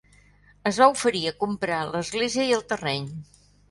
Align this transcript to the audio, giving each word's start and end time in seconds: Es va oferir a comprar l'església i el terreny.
Es 0.69 0.79
va 0.85 0.87
oferir 0.95 1.23
a 1.27 1.35
comprar 1.45 1.85
l'església 1.93 2.51
i 2.51 2.61
el 2.61 2.69
terreny. 2.75 3.11